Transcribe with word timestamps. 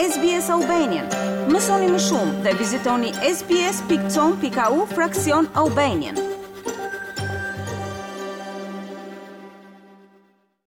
SBS 0.00 0.48
Albanian. 0.50 1.04
Mësoni 1.52 1.90
më 1.92 1.98
shumë 2.00 2.46
dhe 2.46 2.52
vizitoni 2.56 3.10
sbs.com.au 3.28 4.86
fraksion 4.88 5.50
Albanian. 5.52 6.16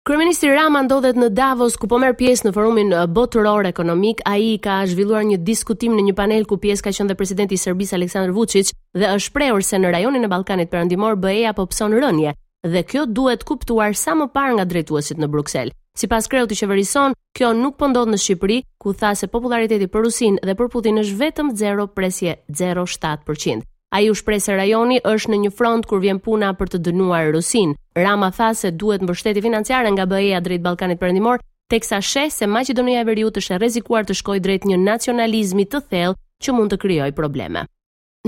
Kryeministri 0.07 0.53
Rama 0.55 0.85
ndodhet 0.87 1.19
në 1.19 1.33
Davos 1.35 1.75
ku 1.77 1.89
po 1.91 1.99
merr 1.99 2.15
pjesë 2.17 2.47
në 2.47 2.53
forumin 2.55 2.95
botëror 3.11 3.67
ekonomik. 3.67 4.23
Ai 4.23 4.55
ka 4.63 4.79
zhvilluar 4.87 5.27
një 5.27 5.41
diskutim 5.43 5.97
në 5.99 6.07
një 6.07 6.15
panel 6.15 6.47
ku 6.47 6.55
pjesë 6.57 6.85
ka 6.87 6.95
qenë 6.95 7.19
presidenti 7.19 7.59
i 7.59 7.63
Serbisë 7.65 7.97
Aleksandar 7.99 8.31
Vučić 8.37 8.71
dhe 8.95 9.03
është 9.17 9.27
shprehur 9.33 9.67
se 9.67 9.81
në 9.83 9.91
rajonin 9.97 10.23
e 10.23 10.31
Ballkanit 10.31 10.71
Perëndimor 10.71 11.19
BE-ja 11.19 11.51
po 11.59 11.67
pson 11.73 11.91
rënje 11.99 12.37
dhe 12.63 12.87
kjo 12.87 13.03
duhet 13.05 13.43
kuptuar 13.43 13.99
sa 13.99 14.15
më 14.15 14.31
parë 14.31 14.55
nga 14.61 14.65
drejtuesit 14.71 15.19
në 15.19 15.27
Bruksel. 15.27 15.75
Si 15.99 16.07
pas 16.07 16.23
kreu 16.31 16.47
të 16.47 16.55
qeverison, 16.55 17.11
kjo 17.35 17.49
nuk 17.57 17.75
pëndodhë 17.81 18.07
po 18.07 18.11
në 18.13 18.17
Shqipëri, 18.23 18.57
ku 18.79 18.93
tha 18.95 19.09
se 19.19 19.27
populariteti 19.27 19.87
për 19.91 20.05
Rusin 20.05 20.37
dhe 20.47 20.53
për 20.55 20.69
Putin 20.71 21.01
është 21.01 21.17
vetëm 21.21 21.49
0 21.59 21.87
presje 21.91 22.35
0,7%. 22.55 23.65
A 23.95 23.99
ju 24.05 24.15
shprej 24.15 24.39
se 24.45 24.55
rajoni 24.55 25.01
është 25.03 25.31
në 25.33 25.39
një 25.43 25.51
front 25.57 25.85
kur 25.89 25.99
vjen 25.99 26.21
puna 26.23 26.53
për 26.55 26.71
të 26.71 26.79
dënuar 26.87 27.33
Rusin. 27.35 27.73
Rama 27.99 28.29
tha 28.31 28.53
se 28.55 28.71
duhet 28.71 29.03
mbështetje 29.03 29.43
financiare 29.43 29.91
nga 29.91 30.05
BE-ja 30.07 30.39
drejt 30.45 30.61
Ballkanit 30.69 31.01
Perëndimor, 31.01 31.43
teksa 31.73 31.99
sheh 31.99 32.31
se 32.31 32.47
Maqedonia 32.47 33.01
e 33.01 33.03
Veriut 33.09 33.35
është 33.41 33.57
e 33.57 33.59
rrezikuar 33.59 34.07
të 34.07 34.15
shkojë 34.21 34.45
drejt 34.45 34.69
një 34.71 34.79
nacionalizmi 34.85 35.67
të 35.67 35.83
thellë 35.89 36.15
që 36.45 36.55
mund 36.55 36.71
të 36.71 36.79
krijojë 36.85 37.17
probleme. 37.19 37.65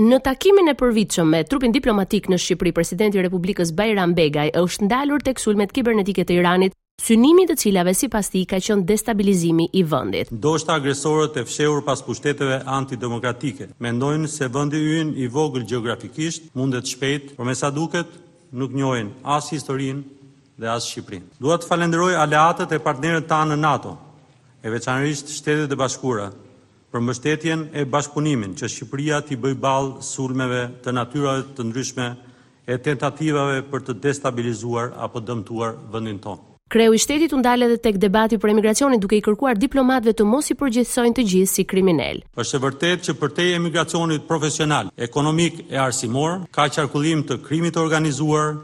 Në 0.02 0.18
takimin 0.24 0.68
e 0.72 0.76
përvitshëm 0.80 1.28
me 1.28 1.42
trupin 1.44 1.72
diplomatik 1.72 2.28
në 2.32 2.36
Shqipëri, 2.42 2.72
presidenti 2.76 3.18
i 3.20 3.24
Republikës 3.24 3.72
Bajram 3.76 4.12
Begaj 4.18 4.50
është 4.60 4.88
ndalur 4.88 5.24
tek 5.24 5.40
sulmet 5.40 5.72
kibernetike 5.76 6.24
të 6.26 6.40
Iranit 6.40 6.72
synimi 7.00 7.46
të 7.48 7.54
cilave 7.58 7.92
si 7.96 8.08
pas 8.12 8.28
ti 8.30 8.42
ka 8.46 8.58
qënë 8.62 8.84
destabilizimi 8.88 9.68
i 9.72 9.82
vëndit. 9.88 10.30
Do 10.44 10.56
shta 10.60 10.74
agresorët 10.80 11.38
e 11.40 11.44
fshehur 11.48 11.82
pas 11.86 12.02
pushteteve 12.04 12.58
antidemokratike. 12.66 13.70
Mendojnë 13.78 14.28
se 14.28 14.48
vëndi 14.52 14.80
yn 15.00 15.14
i 15.24 15.28
vogël 15.32 15.64
geografikisht 15.68 16.50
mundet 16.56 16.86
shpejt, 16.92 17.32
por 17.36 17.46
me 17.48 17.54
sa 17.54 17.70
duket 17.70 18.06
nuk 18.52 18.74
njojnë 18.76 19.14
as 19.24 19.48
historin 19.54 20.02
dhe 20.60 20.68
as 20.68 20.86
Shqiprin. 20.90 21.24
Dua 21.40 21.56
të 21.58 21.66
falenderoj 21.70 22.12
aleatët 22.14 22.72
e 22.76 22.82
partnerët 22.82 23.26
ta 23.32 23.40
në 23.48 23.56
NATO, 23.62 23.96
e 24.62 24.70
veçanërisht 24.70 25.32
shtetet 25.32 25.72
e 25.72 25.78
bashkura, 25.80 26.28
për 26.92 27.00
mështetjen 27.00 27.70
e 27.72 27.86
bashkunimin 27.88 28.52
që 28.58 28.68
Shqipria 28.68 29.22
t'i 29.24 29.38
bëj 29.40 29.56
balë 29.64 30.04
sulmeve 30.04 30.66
të 30.84 30.92
natyrave 30.94 31.46
të 31.56 31.66
ndryshme 31.70 32.10
e 32.68 32.76
tentativave 32.84 33.62
për 33.72 33.80
të 33.88 33.96
destabilizuar 34.04 34.92
apo 35.06 35.24
dëmtuar 35.24 35.80
vëndin 35.94 36.20
tonë. 36.22 36.51
Kreu 36.72 36.94
i 36.94 36.98
shtetit 36.98 37.32
u 37.36 37.36
ndal 37.36 37.62
edhe 37.66 37.76
tek 37.84 37.98
debati 38.00 38.38
për 38.40 38.48
emigracionin 38.54 39.00
duke 39.02 39.18
i 39.18 39.20
kërkuar 39.26 39.58
diplomatëve 39.60 40.14
të 40.16 40.24
mos 40.24 40.46
i 40.48 40.54
përgjithsojnë 40.56 41.12
të 41.18 41.24
gjithë 41.28 41.50
si 41.52 41.64
kriminal. 41.68 42.22
Është 42.40 42.56
e 42.56 42.62
vërtetë 42.62 43.06
që 43.10 43.14
përtej 43.20 43.48
emigracionit 43.58 44.22
profesional, 44.24 44.88
ekonomik 44.96 45.66
e 45.68 45.76
arsimor, 45.84 46.38
ka 46.48 46.70
qarkullim 46.72 47.26
të 47.28 47.36
krimit 47.44 47.76
të 47.76 47.82
organizuar 47.84 48.54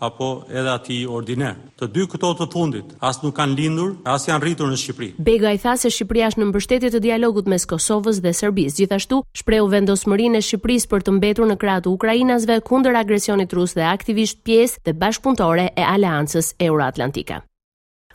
apo 0.00 0.30
edhe 0.48 0.72
ati 0.72 1.02
ordiner. 1.18 1.58
Të 1.76 1.90
dy 1.98 2.06
këto 2.14 2.30
të 2.40 2.46
fundit, 2.54 2.94
as 3.10 3.20
nuk 3.20 3.36
kanë 3.36 3.54
lindur, 3.60 3.90
as 4.08 4.24
janë 4.30 4.40
rritur 4.46 4.72
në 4.72 4.80
Shqipëri. 4.80 5.10
Bega 5.28 5.52
i 5.52 5.60
tha 5.60 5.76
se 5.82 5.92
Shqipëria 5.92 6.30
është 6.32 6.40
në 6.40 6.48
mbështetje 6.54 6.92
të 6.94 7.02
dialogut 7.10 7.52
mes 7.52 7.68
Kosovës 7.74 8.22
dhe 8.24 8.32
Serbisë. 8.40 8.78
Gjithashtu, 8.80 9.20
shprehu 9.42 9.68
vendosmërinë 9.76 10.40
e 10.40 10.46
Shqipërisë 10.48 10.90
për 10.94 11.04
të 11.10 11.16
mbetur 11.18 11.52
në 11.52 11.60
krah 11.60 11.82
të 11.84 11.92
Ukrainasve 11.92 12.56
kundër 12.72 12.96
agresionit 13.04 13.52
rus 13.58 13.76
dhe 13.76 13.84
aktivisht 13.92 14.40
pjesë 14.48 14.80
të 14.88 14.96
bashkëpunëtore 15.04 15.68
e 15.76 15.88
Aleancës 15.92 16.54
Euroatlantike. 16.58 17.42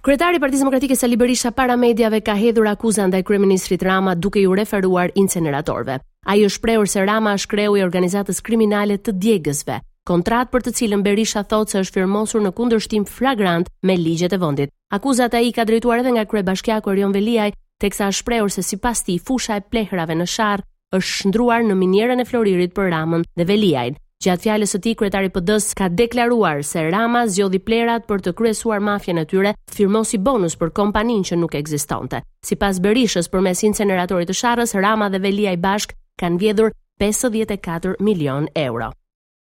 Kryetari 0.05 0.37
i 0.37 0.37
Partisë 0.43 0.61
Demokratike 0.61 0.93
Sali 0.95 1.15
Berisha 1.17 1.49
para 1.51 1.73
mediave 1.81 2.19
ka 2.21 2.35
hedhur 2.37 2.67
akuza 2.69 3.07
ndaj 3.09 3.23
kryeministrit 3.25 3.81
Rama 3.83 4.13
duke 4.13 4.37
ju 4.41 4.51
referuar 4.55 5.09
inceneratorve. 5.17 5.95
Ai 6.29 6.43
është 6.45 6.57
shprehur 6.59 6.89
se 6.91 7.01
Rama 7.07 7.33
është 7.33 7.49
kreu 7.55 7.73
i 7.77 7.81
organizatës 7.81 8.43
kriminale 8.45 8.99
të 9.01 9.15
Djegësve, 9.23 9.79
kontratë 10.05 10.53
për 10.53 10.61
të 10.67 10.75
cilën 10.77 11.01
Berisha 11.07 11.41
thotë 11.41 11.71
se 11.73 11.81
është 11.87 11.97
firmosur 11.97 12.45
në 12.45 12.53
kundërshtim 12.53 13.07
flagrant 13.09 13.73
me 13.81 13.97
ligjet 13.97 14.33
e 14.33 14.37
vendit. 14.45 14.69
Akuzat 14.93 15.33
ai 15.41 15.49
ka 15.57 15.65
drejtuar 15.65 16.05
edhe 16.05 16.13
nga 16.19 16.27
kryebashkiaku 16.29 16.93
Orion 16.93 17.11
Veliaj, 17.17 17.55
teksa 17.81 18.11
është 18.13 18.21
shprehur 18.21 18.51
se 18.51 18.61
sipas 18.61 19.01
tij 19.03 19.17
fusha 19.25 19.57
e 19.57 19.65
plehrave 19.71 20.13
në 20.21 20.29
sharr 20.35 20.61
është 20.93 21.15
shndruar 21.17 21.65
në 21.65 21.81
minierën 21.81 22.21
e 22.21 22.29
Floririt 22.29 22.77
për 22.77 22.93
Ramën 22.93 23.25
dhe 23.33 23.49
Veliajin. 23.53 23.97
Gjatë 24.23 24.45
fjalës 24.47 24.71
së 24.73 24.79
tij 24.83 24.93
kryetari 24.97 25.27
i 25.27 25.31
PD-s 25.35 25.73
ka 25.77 25.89
deklaruar 25.91 26.61
se 26.63 26.85
Rama 26.91 27.25
zgjodhi 27.27 27.59
plerat 27.59 28.05
për 28.07 28.21
të 28.23 28.33
kryesuar 28.39 28.79
mafjen 28.81 29.19
e 29.19 29.25
tyre, 29.27 29.51
firmosi 29.75 30.19
bonus 30.23 30.55
për 30.55 30.71
kompaninë 30.79 31.27
që 31.31 31.39
nuk 31.41 31.55
ekzistonte. 31.59 32.21
Sipas 32.47 32.79
Berishës, 32.81 33.27
përmes 33.31 33.63
inceneratorit 33.67 34.31
të 34.31 34.37
Sharrës, 34.39 34.75
Rama 34.79 35.09
dhe 35.11 35.19
Velia 35.23 35.51
i 35.51 35.59
bashk 35.59 35.93
kanë 36.21 36.39
vjedhur 36.41 36.71
54 37.01 37.97
milion 37.99 38.47
euro. 38.55 38.93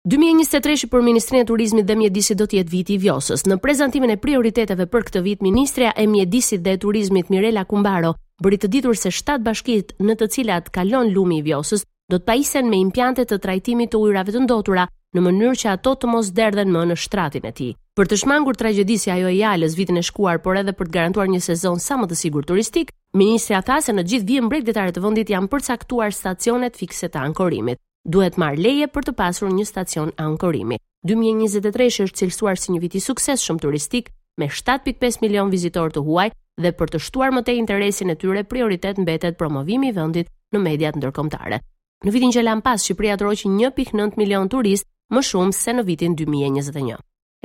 2023-shi 0.10 0.88
për 0.94 1.02
Ministrinë 1.04 1.44
e 1.44 1.48
Turizmit 1.50 1.86
dhe 1.90 1.96
Mjedisit 2.00 2.38
do 2.40 2.46
të 2.48 2.62
jetë 2.62 2.72
viti 2.72 2.96
i 2.96 3.02
vjosës. 3.04 3.44
Në 3.52 3.58
prezantimin 3.62 4.14
e 4.14 4.20
prioriteteve 4.22 4.86
për 4.88 5.06
këtë 5.10 5.22
vit, 5.26 5.42
Ministrja 5.44 5.92
e 6.00 6.06
Mjedisit 6.08 6.64
dhe 6.64 6.78
e 6.78 6.80
Turizmit 6.82 7.30
Mirela 7.34 7.66
Kumbaro 7.68 8.14
bëri 8.42 8.62
të 8.62 8.70
ditur 8.78 8.96
se 8.98 9.12
7 9.12 9.42
bashkitë 9.44 10.00
në 10.08 10.16
të 10.22 10.30
cilat 10.38 10.70
kalon 10.72 11.12
lumi 11.14 11.42
i 11.42 11.46
vjosës 11.50 11.84
do 12.10 12.18
të 12.18 12.26
pajisen 12.26 12.66
me 12.70 12.80
impjante 12.82 13.22
të 13.30 13.38
trajtimit 13.44 13.92
të 13.94 13.98
ujrave 14.02 14.34
të 14.34 14.40
ndotura 14.44 14.88
në 15.16 15.22
mënyrë 15.28 15.60
që 15.62 15.70
ato 15.76 15.92
të 16.02 16.10
mos 16.10 16.32
derdhen 16.38 16.72
më 16.74 16.82
në 16.92 16.96
shtratin 17.04 17.46
e 17.50 17.52
tij. 17.60 17.72
Për 17.98 18.10
të 18.10 18.18
shmangur 18.24 18.58
tragjedisë 18.58 19.12
ajo 19.16 19.30
e 19.30 19.38
jalës 19.40 19.76
vitin 19.78 19.98
e 19.98 20.04
shkuar, 20.08 20.42
por 20.42 20.58
edhe 20.58 20.74
për 20.78 20.90
të 20.90 20.96
garantuar 20.96 21.30
një 21.30 21.40
sezon 21.46 21.78
sa 21.82 21.98
më 22.02 22.08
të 22.10 22.18
sigurt 22.18 22.50
turistik, 22.50 22.90
ministra 23.18 23.62
tha 23.66 23.78
se 23.82 23.94
në 23.94 24.06
gjithë 24.10 24.30
vijën 24.30 24.50
bregdetare 24.50 24.94
të 24.96 25.04
vendit 25.06 25.30
janë 25.34 25.50
përcaktuar 25.54 26.14
stacionet 26.16 26.78
fikse 26.80 27.10
të 27.10 27.22
ankorimit. 27.30 27.78
Duhet 28.10 28.38
marr 28.42 28.58
leje 28.58 28.88
për 28.90 29.06
të 29.10 29.16
pasur 29.20 29.50
një 29.54 29.66
stacion 29.70 30.14
ankorimi. 30.18 30.78
2023 31.08 32.06
është 32.08 32.20
cilësuar 32.24 32.58
si 32.62 32.72
një 32.74 32.82
vit 32.88 32.96
i 32.98 33.04
suksesshëm 33.04 33.60
turistik 33.62 34.10
me 34.38 34.48
7.5 34.50 35.20
milion 35.24 35.50
vizitor 35.54 35.92
të 35.94 36.04
huaj 36.08 36.30
dhe 36.64 36.72
për 36.80 36.94
të 36.96 37.02
shtuar 37.06 37.32
më 37.36 37.44
tej 37.48 37.58
interesin 37.62 38.10
e 38.12 38.16
tyre 38.20 38.44
prioritet 38.44 38.98
mbetet 39.00 39.38
promovimi 39.40 39.90
i 39.90 39.96
vendit 39.96 40.30
në 40.54 40.64
mediat 40.66 40.96
ndërkombëtare. 41.00 41.60
Në 42.08 42.12
vitin 42.16 42.32
që 42.32 42.44
lan 42.48 42.62
pas, 42.64 42.80
Shqipëria 42.88 43.18
troqi 43.20 43.50
1.9 43.52 44.14
milion 44.20 44.48
turist, 44.52 44.86
më 45.12 45.22
shumë 45.30 45.56
se 45.58 45.74
në 45.76 45.84
vitin 45.88 46.14
2021. 46.16 46.96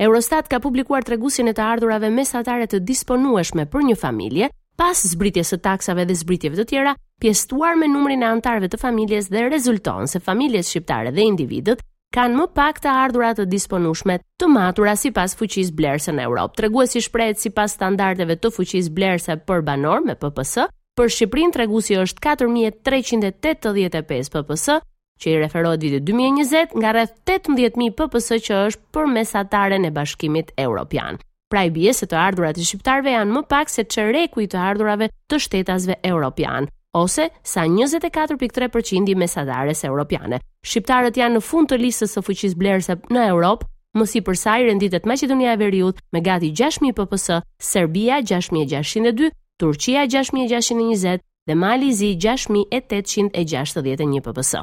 Eurostat 0.05 0.47
ka 0.51 0.61
publikuar 0.63 1.03
tregusin 1.07 1.51
e 1.51 1.53
të 1.55 1.63
ardhurave 1.65 2.07
mesatare 2.11 2.67
të 2.71 2.79
disponueshme 2.87 3.65
për 3.71 3.83
një 3.89 3.95
familje, 3.99 4.47
pas 4.79 4.95
zbritjes 5.11 5.51
së 5.53 5.59
taksave 5.65 6.05
dhe 6.07 6.15
zbritjeve 6.21 6.57
të 6.61 6.65
tjera, 6.71 6.93
pjestuar 7.23 7.75
me 7.79 7.87
numrin 7.91 8.23
e 8.23 8.29
antarëve 8.29 8.67
të 8.71 8.79
familjes 8.81 9.27
dhe 9.31 9.43
rezulton 9.51 10.07
se 10.07 10.19
familjet 10.23 10.67
shqiptare 10.69 11.11
dhe 11.15 11.27
individët 11.33 11.83
kanë 12.15 12.37
më 12.39 12.47
pak 12.55 12.79
të 12.83 12.93
ardhurat 12.95 13.39
të 13.41 13.47
disponueshme 13.51 14.21
të 14.39 14.47
matura 14.55 14.95
si 14.99 15.11
pas 15.15 15.35
fuqis 15.35 15.73
blerëse 15.79 16.15
në 16.15 16.23
Europë. 16.29 16.55
Treguesi 16.61 17.03
shprejt 17.03 17.43
si 17.43 17.51
pas 17.51 17.75
standardeve 17.75 18.39
të 18.39 18.53
fuqis 18.55 18.87
blerëse 18.99 19.35
për 19.47 19.67
banor 19.67 20.05
me 20.07 20.15
PPS, 20.15 20.57
për 20.95 21.09
Shqiprin 21.11 21.51
të 21.51 21.59
regusi 21.65 21.97
është 21.99 22.21
4.385 22.23 24.29
PPS, 24.35 24.67
që 25.21 25.25
i 25.33 25.37
referohet 25.41 25.81
vitit 25.83 26.03
2020 26.07 26.69
nga 26.81 26.89
rreth 26.95 27.15
18.000 27.31 27.91
PPS 27.99 28.29
që 28.47 28.53
është 28.69 28.83
për 28.95 29.05
mesatare 29.15 29.77
në 29.79 29.89
bashkimit 29.95 30.47
Europian. 30.67 31.13
Pra 31.51 31.61
i 31.67 31.69
bje 31.71 31.91
se 31.93 32.05
të 32.11 32.15
ardhurat 32.19 32.57
i 32.57 32.65
shqiptarve 32.67 33.09
janë 33.13 33.33
më 33.35 33.41
pak 33.51 33.67
se 33.69 33.83
që 33.85 34.07
reku 34.15 34.37
i 34.43 34.49
të 34.51 34.57
ardhurave 34.71 35.05
të 35.31 35.35
shtetasve 35.45 35.95
Europian, 36.11 36.63
ose 36.97 37.23
sa 37.45 37.61
24.3% 37.75 39.09
i 39.11 39.15
mesatares 39.19 39.81
Europiane. 39.87 40.37
Shqiptarët 40.65 41.15
janë 41.19 41.35
në 41.37 41.41
fund 41.43 41.65
të 41.69 41.75
listës 41.83 42.09
së 42.15 42.19
fuqis 42.25 42.53
blerëse 42.59 42.93
në 43.11 43.21
Europë, 43.35 43.65
Mosi 43.95 44.19
përsa 44.27 44.57
i 44.59 44.65
renditet 44.67 45.05
Macedonia 45.07 45.53
e 45.55 45.57
Veriut 45.61 45.95
me 46.11 46.19
gati 46.19 46.49
6.000 46.51 46.91
PPS, 46.97 47.37
Serbia 47.63 48.17
6.602, 48.27 49.29
Turqia 49.57 50.05
6620 50.05 51.21
dhe 51.47 51.55
Mali 51.55 51.87
i 51.87 51.93
Zi 51.95 52.17
6861 52.17 54.21
ppbs. 54.21 54.53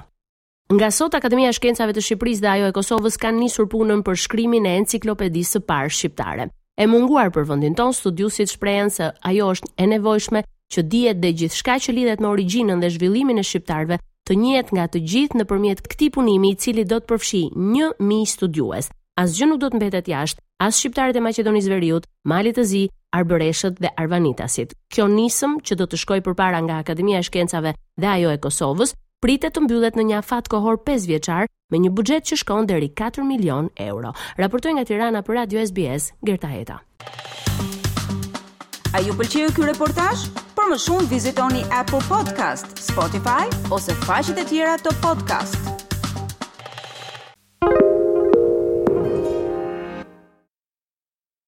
Nga 0.73 0.91
sot 0.91 1.15
Akademia 1.17 1.49
e 1.49 1.53
Shkencave 1.57 1.93
të 1.97 2.01
Shqipërisë 2.05 2.41
dhe 2.45 2.49
ajo 2.51 2.67
e 2.69 2.73
Kosovës 2.77 3.17
kanë 3.23 3.39
nisur 3.41 3.67
punën 3.73 4.01
për 4.05 4.17
shkrimin 4.25 4.67
e 4.69 4.75
enciklopedisë 4.83 5.53
së 5.57 5.61
parë 5.69 5.93
shqiptare. 5.97 6.45
E 6.77 6.85
munguar 6.89 7.29
për 7.33 7.45
vendin 7.51 7.75
ton 7.77 7.93
studiosit 7.97 8.49
shprehen 8.53 8.91
se 8.93 9.05
ajo 9.31 9.47
është 9.55 9.69
e 9.81 9.85
nevojshme 9.95 10.41
që 10.77 10.81
dihet 10.93 11.19
dhe 11.25 11.33
gjithçka 11.41 11.75
që 11.87 11.91
lidhet 11.97 12.19
me 12.25 12.31
origjinën 12.35 12.79
dhe 12.85 12.93
zhvillimin 12.95 13.39
e 13.41 13.45
shqiptarëve 13.49 13.97
të 14.29 14.33
njëhet 14.45 14.69
nga 14.77 14.85
të 14.93 14.99
gjithë 15.15 15.39
nëpërmjet 15.41 15.79
këtij 15.89 16.13
punimi 16.19 16.49
i 16.55 16.59
cili 16.63 16.85
do 16.85 16.97
të 17.01 17.07
përfshijë 17.09 17.51
1000 17.57 18.35
studiues. 18.37 18.87
Asgjë 19.21 19.47
nuk 19.51 19.61
do 19.61 19.67
të 19.73 19.77
mbetet 19.81 20.07
jashtë 20.09 20.41
as 20.63 20.79
shqiptarët 20.81 21.17
e 21.19 21.23
Maqedonisë 21.27 21.71
Veriut, 21.73 22.05
Malit 22.31 22.57
të 22.59 22.65
Zi, 22.71 22.83
Arbëreshët 23.19 23.81
dhe 23.83 23.91
Arvanitasit. 23.99 24.71
Kjo 24.95 25.09
nisëm 25.11 25.59
që 25.67 25.77
do 25.81 25.89
të 25.91 25.99
shkoj 26.03 26.21
përpara 26.29 26.61
nga 26.67 26.79
Akademia 26.85 27.19
e 27.21 27.27
Shkencave 27.27 27.75
dhe 28.01 28.11
ajo 28.13 28.31
e 28.33 28.39
Kosovës, 28.47 28.95
pritet 29.23 29.55
të 29.57 29.65
mbyllet 29.67 29.99
në 29.99 30.07
një 30.13 30.17
afat 30.21 30.49
kohor 30.53 30.79
5 30.87 31.09
vjeçar 31.11 31.51
me 31.73 31.83
një 31.83 31.93
buxhet 31.99 32.27
që 32.31 32.39
shkon 32.45 32.71
deri 32.71 32.89
4 33.03 33.27
milion 33.27 33.69
euro. 33.89 34.15
Raportoj 34.39 34.73
nga 34.79 34.87
Tirana 34.89 35.23
për 35.27 35.41
Radio 35.43 35.67
SBS, 35.69 36.13
Gerta 36.23 36.51
Heta. 36.55 36.79
A 38.93 39.01
ju 39.01 39.15
pëlqeu 39.19 39.53
ky 39.57 39.65
reportazh? 39.71 40.27
Për 40.57 40.69
më 40.73 40.79
shumë 40.87 41.09
vizitoni 41.13 41.63
Apple 41.73 42.03
Podcast, 42.11 42.77
Spotify 42.85 43.49
ose 43.73 43.97
faqet 44.07 44.45
e 44.45 44.49
tjera 44.53 44.77
të 44.79 44.95
podcast-it. 45.05 45.82